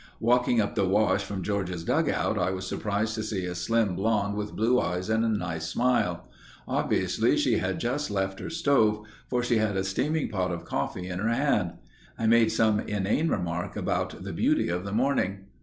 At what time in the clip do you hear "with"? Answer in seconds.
4.35-4.55